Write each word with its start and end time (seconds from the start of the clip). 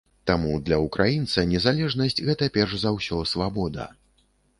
Таму 0.29 0.53
для 0.67 0.77
украінца 0.85 1.43
незалежнасць 1.51 2.17
гэта 2.29 2.47
перш 2.57 2.73
за 2.85 2.95
ўсё 2.97 3.21
свабода. 3.33 3.87